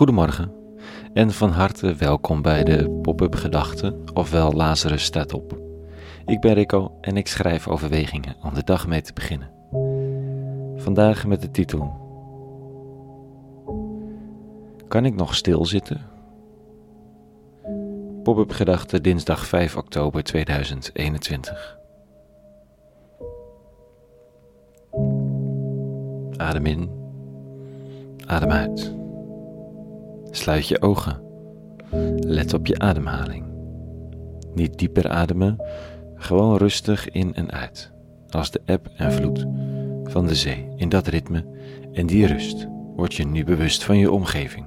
[0.00, 0.52] Goedemorgen
[1.12, 5.58] en van harte welkom bij de Pop-up Gedachten, ofwel Lazarus staat op.
[6.26, 9.50] Ik ben Rico en ik schrijf overwegingen om de dag mee te beginnen.
[10.76, 11.92] Vandaag met de titel
[14.88, 16.00] Kan ik nog stilzitten?
[18.22, 21.78] Pop-up Gedachten dinsdag 5 oktober 2021.
[26.36, 26.90] Adem in,
[28.26, 28.99] adem uit.
[30.30, 31.22] Sluit je ogen.
[32.16, 33.44] Let op je ademhaling.
[34.54, 35.64] Niet dieper ademen,
[36.14, 37.92] gewoon rustig in en uit.
[38.28, 39.46] Als de eb en vloed
[40.04, 40.68] van de zee.
[40.76, 41.44] In dat ritme
[41.92, 44.66] en die rust word je nu bewust van je omgeving.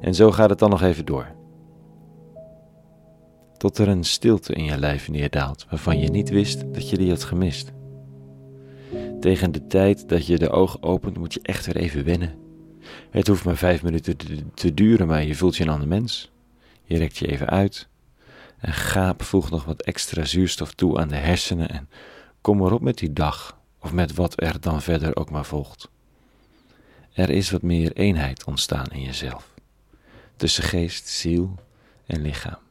[0.00, 1.26] En zo gaat het dan nog even door.
[3.56, 7.10] Tot er een stilte in je lijf neerdaalt waarvan je niet wist dat je die
[7.10, 7.72] had gemist.
[9.20, 12.42] Tegen de tijd dat je de ogen opent moet je echt weer even wennen
[13.10, 14.16] het hoeft maar vijf minuten
[14.54, 16.30] te, duren, maar je voelt je een ander mens.
[16.84, 17.88] Je rekt je even uit.
[18.58, 21.88] En gaap voegt nog wat extra zuurstof toe aan de hersenen en
[22.40, 25.88] kom erop met die dag, of met wat er dan verder ook maar volgt.
[27.12, 29.54] Er is wat meer eenheid ontstaan in jezelf,
[30.36, 31.54] tussen geest, ziel
[32.06, 32.63] en lichaam.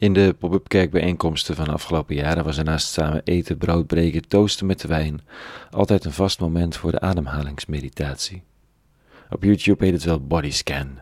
[0.00, 4.28] In de pop-up kerkbijeenkomsten van de afgelopen jaren was er naast samen eten, brood breken,
[4.28, 5.20] toosten met de wijn
[5.70, 8.42] altijd een vast moment voor de ademhalingsmeditatie.
[9.30, 11.00] Op YouTube heet het wel bodyscan.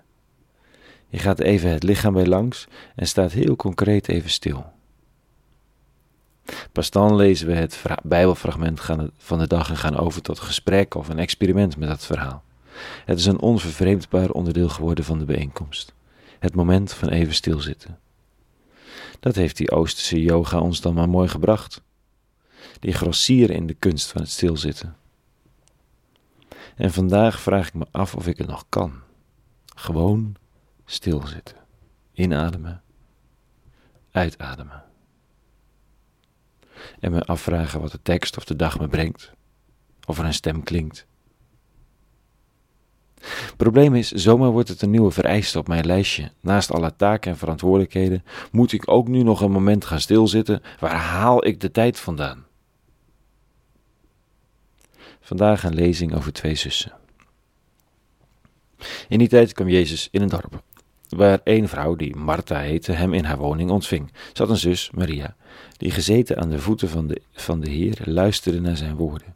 [1.09, 4.73] Je gaat even het lichaam bij langs en staat heel concreet even stil.
[6.73, 8.81] Pas dan lezen we het Bijbelfragment
[9.17, 12.43] van de dag en gaan over tot gesprek of een experiment met dat verhaal.
[13.05, 15.95] Het is een onvervreemdbaar onderdeel geworden van de bijeenkomst.
[16.39, 17.99] Het moment van even stilzitten.
[19.21, 21.83] Dat heeft die Oosterse yoga ons dan maar mooi gebracht.
[22.79, 24.97] Die grossieren in de kunst van het stilzitten.
[26.77, 29.01] En vandaag vraag ik me af of ik het nog kan.
[29.75, 30.37] Gewoon
[30.85, 31.57] stilzitten.
[32.13, 32.83] Inademen.
[34.11, 34.85] Uitademen.
[37.01, 39.33] En me afvragen wat de tekst of de dag me brengt.
[40.07, 41.07] Of er een stem klinkt.
[43.57, 46.31] Probleem is, zomaar wordt het een nieuwe vereiste op mijn lijstje.
[46.41, 50.63] Naast alle taken en verantwoordelijkheden moet ik ook nu nog een moment gaan stilzitten.
[50.79, 52.47] Waar haal ik de tijd vandaan?
[55.21, 56.93] Vandaag een lezing over twee zussen.
[59.09, 60.63] In die tijd kwam Jezus in een dorp,
[61.09, 64.11] waar een vrouw die Martha heette hem in haar woning ontving.
[64.33, 65.37] Ze had een zus, Maria,
[65.77, 69.35] die gezeten aan de voeten van de, van de Heer luisterde naar zijn woorden.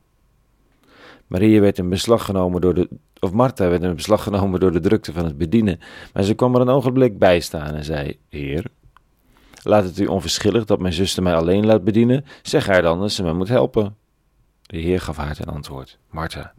[1.27, 2.89] Maria werd in beslag genomen door de,
[3.23, 5.81] of Martha werd in beslag genomen door de drukte van het bedienen,
[6.13, 8.65] maar ze kwam er een ogenblik bij staan en zei: Heer,
[9.63, 13.13] laat het u onverschillig dat mijn zuster mij alleen laat bedienen, zeg haar dan dat
[13.13, 13.97] ze mij moet helpen.
[14.63, 16.55] De Heer gaf haar ten antwoord: Martha,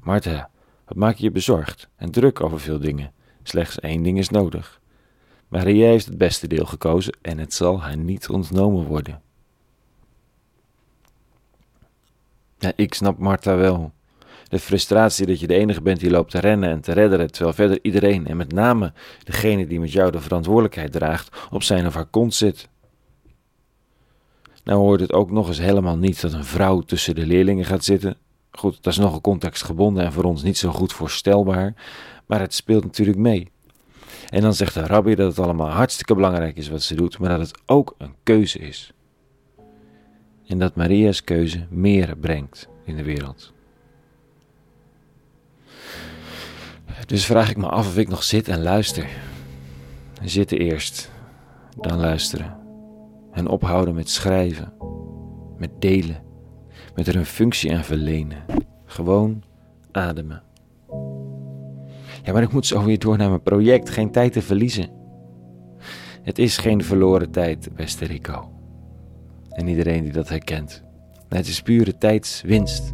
[0.00, 0.50] Martha,
[0.84, 3.12] wat maak je je bezorgd en druk over veel dingen?
[3.42, 4.80] Slechts één ding is nodig.
[5.48, 9.22] Maria heeft het beste deel gekozen en het zal haar niet ontnomen worden.
[12.58, 13.92] Ja, ik snap Martha wel.
[14.52, 17.54] De frustratie dat je de enige bent die loopt te rennen en te redderen, terwijl
[17.54, 18.92] verder iedereen, en met name
[19.24, 22.68] degene die met jou de verantwoordelijkheid draagt, op zijn of haar kont zit.
[24.64, 27.84] Nou hoort het ook nog eens helemaal niet dat een vrouw tussen de leerlingen gaat
[27.84, 28.16] zitten.
[28.50, 31.74] Goed, dat is nogal contextgebonden en voor ons niet zo goed voorstelbaar,
[32.26, 33.50] maar het speelt natuurlijk mee.
[34.28, 37.28] En dan zegt de rabbi dat het allemaal hartstikke belangrijk is wat ze doet, maar
[37.28, 38.92] dat het ook een keuze is
[40.46, 43.52] en dat Maria's keuze meer brengt in de wereld.
[47.06, 49.06] Dus vraag ik me af of ik nog zit en luister.
[50.22, 51.10] Zitten eerst,
[51.80, 52.56] dan luisteren.
[53.32, 54.72] En ophouden met schrijven,
[55.58, 56.22] met delen,
[56.94, 58.44] met er een functie aan verlenen.
[58.84, 59.42] Gewoon
[59.92, 60.42] ademen.
[62.22, 64.90] Ja, maar ik moet zo weer door naar mijn project, geen tijd te verliezen.
[66.22, 68.52] Het is geen verloren tijd, beste Rico
[69.52, 70.82] en iedereen die dat herkent.
[71.28, 72.92] Het is pure tijdswinst.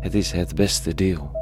[0.00, 1.37] Het is het beste deel.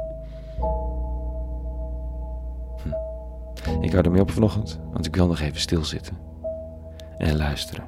[3.81, 6.17] Ik hou ermee op vanochtend, want ik wil nog even stilzitten
[7.17, 7.83] en luisteren.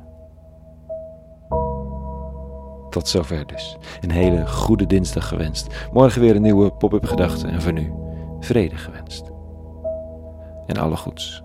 [2.90, 3.78] Tot zover dus.
[4.02, 5.88] Een hele goede dinsdag gewenst.
[5.92, 7.92] Morgen weer een nieuwe pop-up gedachte en voor nu
[8.40, 9.32] vrede gewenst.
[10.66, 11.44] En alle goeds.